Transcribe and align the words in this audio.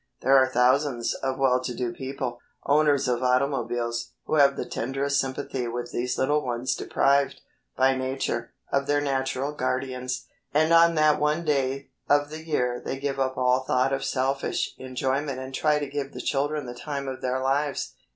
There 0.21 0.35
are 0.35 0.47
thousands 0.47 1.13
of 1.13 1.37
well 1.37 1.59
to 1.61 1.75
do 1.75 1.93
people, 1.93 2.39
owners 2.65 3.07
of 3.07 3.21
automobiles, 3.21 4.13
who 4.23 4.33
have 4.33 4.55
the 4.55 4.65
tenderest 4.65 5.19
sympathy 5.19 5.67
with 5.67 5.91
these 5.91 6.17
little 6.17 6.43
ones 6.43 6.73
deprived, 6.75 7.39
by 7.77 7.95
nature, 7.95 8.51
of 8.71 8.87
their 8.87 8.99
natural 8.99 9.51
guardians, 9.51 10.25
and 10.55 10.73
on 10.73 10.95
that 10.95 11.19
one 11.19 11.45
day 11.45 11.91
of 12.09 12.31
the 12.31 12.43
year 12.43 12.81
they 12.83 12.97
give 12.97 13.19
up 13.19 13.37
all 13.37 13.59
thought 13.59 13.93
of 13.93 14.03
selfish 14.03 14.73
enjoyment 14.79 15.37
and 15.37 15.53
try 15.53 15.77
to 15.77 15.85
give 15.85 16.13
the 16.13 16.19
children 16.21 16.65
the 16.65 16.73
time 16.73 17.07
of 17.07 17.21
their 17.21 17.39
lives. 17.39 17.93